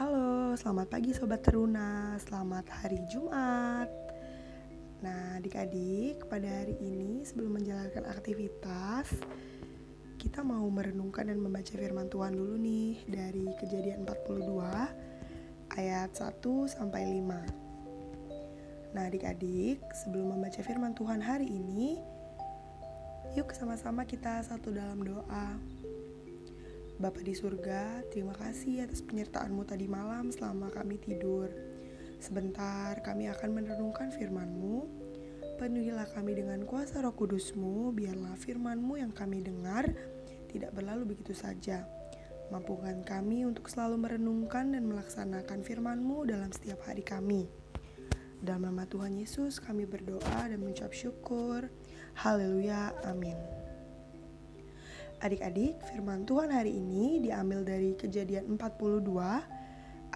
[0.00, 3.84] Halo, selamat pagi Sobat Teruna, selamat hari Jumat.
[5.04, 9.12] Nah adik-adik, pada hari ini sebelum menjalankan aktivitas
[10.16, 16.32] Kita mau merenungkan dan membaca firman Tuhan dulu nih Dari kejadian 42 ayat 1
[16.64, 22.00] sampai 5 Nah adik-adik, sebelum membaca firman Tuhan hari ini
[23.36, 25.60] Yuk sama-sama kita satu dalam doa
[27.00, 31.48] Bapa di surga, terima kasih atas penyertaanmu tadi malam selama kami tidur.
[32.20, 34.84] Sebentar kami akan merenungkan firman-Mu.
[35.56, 39.88] Penuhilah kami dengan kuasa roh kudus-Mu, biarlah firman-Mu yang kami dengar
[40.52, 41.88] tidak berlalu begitu saja.
[42.52, 47.48] Mampukan kami untuk selalu merenungkan dan melaksanakan firman-Mu dalam setiap hari kami.
[48.44, 51.72] Dalam nama Tuhan Yesus kami berdoa dan mengucap syukur.
[52.12, 53.59] Haleluya, amin.
[55.20, 59.04] Adik-adik, firman Tuhan hari ini diambil dari Kejadian 42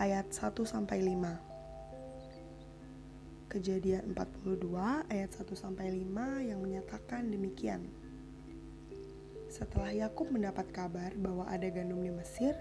[0.00, 3.52] ayat 1 sampai 5.
[3.52, 7.84] Kejadian 42 ayat 1 sampai 5 yang menyatakan demikian.
[9.52, 12.56] Setelah Yakub mendapat kabar bahwa ada gandum di Mesir,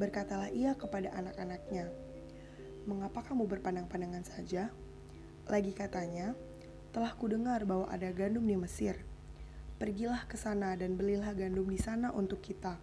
[0.00, 1.92] berkatalah ia kepada anak-anaknya,
[2.88, 4.72] "Mengapa kamu berpandang-pandangan saja?"
[5.44, 6.32] Lagi katanya,
[6.96, 8.96] "Telah kudengar bahwa ada gandum di Mesir."
[9.76, 12.80] Pergilah ke sana dan belilah gandum di sana untuk kita,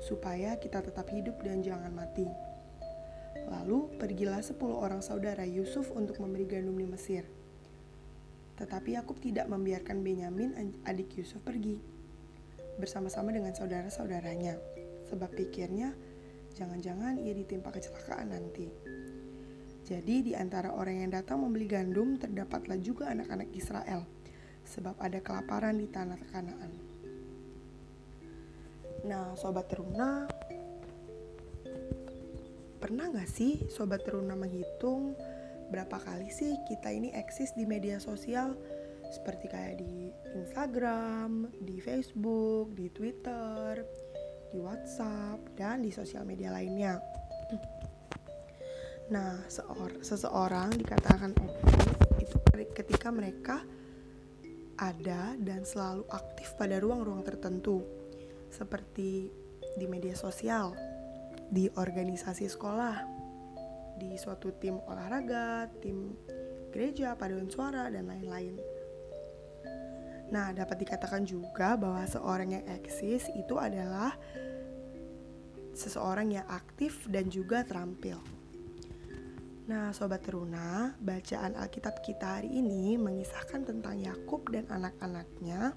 [0.00, 2.24] supaya kita tetap hidup dan jangan mati.
[3.52, 7.28] Lalu pergilah sepuluh orang saudara Yusuf untuk memberi gandum di Mesir.
[8.56, 10.56] Tetapi Yakub tidak membiarkan Benyamin
[10.88, 11.76] adik Yusuf pergi
[12.80, 14.56] bersama-sama dengan saudara-saudaranya,
[15.12, 15.92] sebab pikirnya
[16.56, 18.72] jangan-jangan ia ditimpa kecelakaan nanti.
[19.84, 24.08] Jadi di antara orang yang datang membeli gandum terdapatlah juga anak-anak Israel
[24.66, 26.72] sebab ada kelaparan di tanah Kanaan.
[29.06, 30.26] Nah, sobat teruna,
[32.82, 35.14] pernah gak sih sobat teruna menghitung
[35.70, 38.54] berapa kali sih kita ini eksis di media sosial
[39.10, 43.86] seperti kayak di Instagram, di Facebook, di Twitter,
[44.50, 46.98] di WhatsApp, dan di sosial media lainnya.
[49.14, 49.38] Nah,
[50.02, 51.86] seseorang dikatakan eksis
[52.18, 52.36] itu
[52.74, 53.62] ketika mereka
[54.76, 57.84] ada dan selalu aktif pada ruang-ruang tertentu,
[58.52, 59.32] seperti
[59.76, 60.72] di media sosial,
[61.52, 62.96] di organisasi sekolah,
[63.96, 66.16] di suatu tim olahraga, tim
[66.72, 68.56] gereja, paduan suara, dan lain-lain.
[70.26, 74.12] Nah, dapat dikatakan juga bahwa seorang yang eksis itu adalah
[75.76, 78.18] seseorang yang aktif dan juga terampil.
[79.66, 85.74] Nah, sobat teruna, bacaan Alkitab kita hari ini mengisahkan tentang Yakub dan anak-anaknya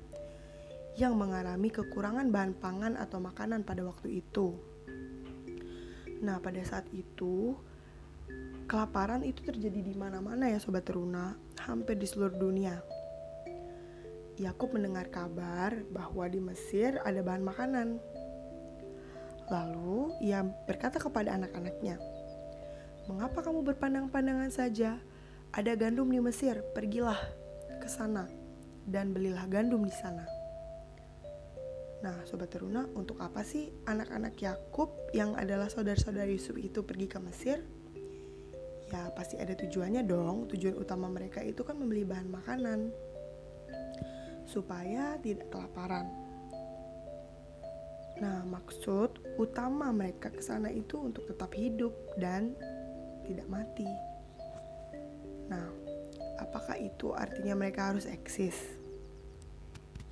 [0.94, 4.54] yang mengalami kekurangan bahan pangan atau makanan pada waktu itu.
[6.22, 7.58] Nah, pada saat itu
[8.70, 12.78] kelaparan itu terjadi di mana-mana ya sobat teruna, hampir di seluruh dunia.
[14.38, 17.98] Yakub mendengar kabar bahwa di Mesir ada bahan makanan.
[19.50, 22.19] Lalu ia berkata kepada anak-anaknya,
[23.10, 25.02] Mengapa kamu berpandang-pandangan saja?
[25.50, 27.18] Ada gandum di Mesir, pergilah
[27.82, 28.30] ke sana
[28.86, 30.30] dan belilah gandum di sana.
[32.06, 37.18] Nah, sobat teruna, untuk apa sih anak-anak Yakub yang adalah saudara-saudara Yusuf itu pergi ke
[37.18, 37.66] Mesir?
[38.94, 40.46] Ya, pasti ada tujuannya dong.
[40.54, 42.94] Tujuan utama mereka itu kan membeli bahan makanan
[44.46, 46.06] supaya tidak kelaparan.
[48.22, 52.54] Nah, maksud utama mereka ke sana itu untuk tetap hidup dan
[53.30, 53.86] tidak mati.
[55.46, 55.70] Nah,
[56.42, 58.58] apakah itu artinya mereka harus eksis?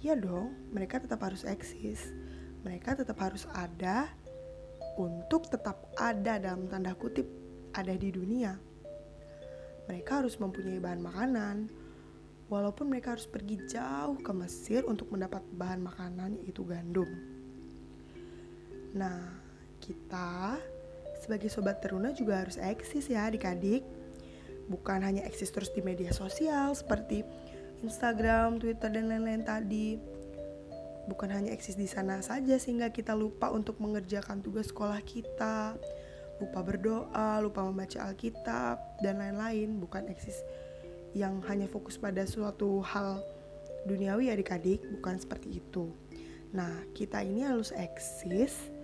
[0.05, 2.13] Ya dong, mereka tetap harus eksis.
[2.61, 4.05] Mereka tetap harus ada
[5.01, 7.25] untuk tetap ada dalam tanda kutip
[7.73, 8.53] ada di dunia.
[9.89, 11.57] Mereka harus mempunyai bahan makanan,
[12.51, 17.07] walaupun mereka harus pergi jauh ke Mesir untuk mendapat bahan makanan yaitu gandum.
[18.93, 19.31] Nah,
[19.79, 20.59] kita
[21.27, 23.83] sebagai sobat teruna juga harus eksis ya adik-adik.
[24.71, 27.27] Bukan hanya eksis terus di media sosial seperti
[27.83, 29.99] Instagram, Twitter, dan lain-lain tadi.
[31.11, 35.75] Bukan hanya eksis di sana saja sehingga kita lupa untuk mengerjakan tugas sekolah kita,
[36.39, 39.83] lupa berdoa, lupa membaca Alkitab, dan lain-lain.
[39.83, 40.39] Bukan eksis
[41.11, 43.19] yang hanya fokus pada suatu hal
[43.83, 45.91] duniawi adik-adik, bukan seperti itu.
[46.55, 48.76] Nah, kita ini harus eksis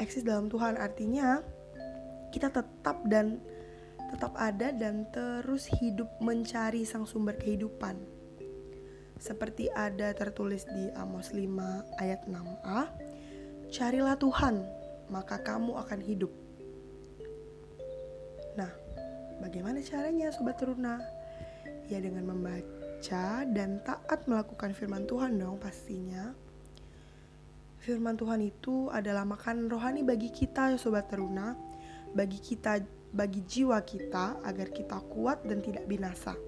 [0.00, 1.42] eksis dalam Tuhan artinya
[2.32, 3.42] kita tetap dan
[4.12, 7.96] tetap ada dan terus hidup mencari sang sumber kehidupan.
[9.16, 11.46] Seperti ada tertulis di Amos 5
[12.02, 12.90] ayat 6a,
[13.70, 14.66] carilah Tuhan,
[15.08, 16.32] maka kamu akan hidup.
[18.58, 18.68] Nah,
[19.40, 21.00] bagaimana caranya Sobat Teruna?
[21.88, 26.34] Ya dengan membaca dan taat melakukan firman Tuhan dong pastinya.
[27.82, 31.58] Firman Tuhan itu adalah makanan rohani bagi kita Sobat Teruna,
[32.14, 32.78] bagi kita,
[33.10, 36.38] bagi jiwa kita agar kita kuat dan tidak binasa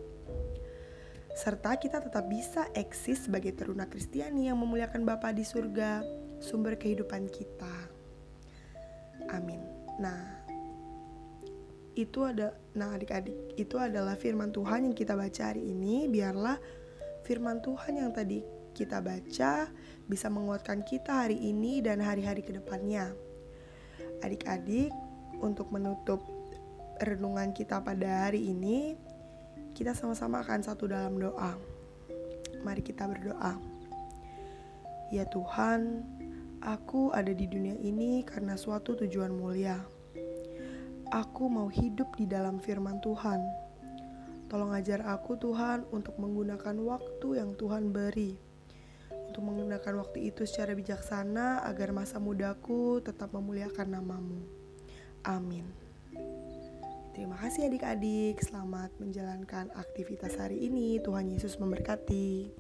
[1.35, 6.07] serta kita tetap bisa eksis sebagai teruna Kristiani yang memuliakan Bapa di surga,
[6.39, 7.75] sumber kehidupan kita.
[9.35, 9.59] Amin.
[9.99, 10.47] Nah,
[11.99, 16.07] itu ada nah adik-adik, itu adalah firman Tuhan yang kita baca hari ini.
[16.07, 16.55] Biarlah
[17.27, 18.39] firman Tuhan yang tadi
[18.75, 19.71] kita baca
[20.05, 23.15] bisa menguatkan kita hari ini dan hari-hari ke depannya.
[24.21, 24.91] Adik-adik,
[25.41, 26.23] untuk menutup
[27.03, 28.95] renungan kita pada hari ini,
[29.75, 31.59] kita sama-sama akan satu dalam doa.
[32.63, 33.59] Mari kita berdoa.
[35.11, 36.07] Ya Tuhan,
[36.63, 39.83] aku ada di dunia ini karena suatu tujuan mulia.
[41.13, 43.39] Aku mau hidup di dalam firman Tuhan.
[44.49, 48.54] Tolong ajar aku Tuhan untuk menggunakan waktu yang Tuhan beri.
[49.35, 54.47] Untuk menggunakan waktu itu secara bijaksana agar masa mudaku tetap memuliakan namamu.
[55.27, 55.67] Amin.
[57.19, 61.03] Terima kasih adik-adik, selamat menjalankan aktivitas hari ini.
[61.03, 62.55] Tuhan Yesus memberkati.